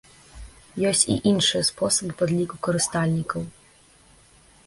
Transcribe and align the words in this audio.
Ёсць 0.91 1.03
і 1.15 1.17
іншыя 1.31 1.63
спосабы 1.69 2.11
падліку 2.21 2.55
карыстальнікаў. 2.69 3.41